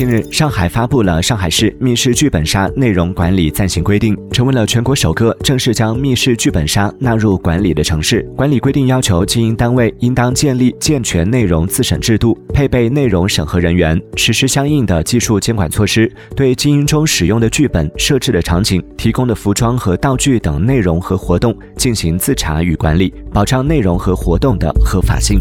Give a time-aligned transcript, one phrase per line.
[0.00, 25.38] 近日上海发布了上海市密室剧本杀内容管理暂行规定成为了全国首个正式将密室剧本杀纳入管理的城市管理规定要求经营单位应当建立健全内容自审制度配备内容审核人员实施相应的技术监管措施对经营中使用的剧本设置的场景提供的服装和道具等内容和活动进行自查与管理保障内容和活动的合法性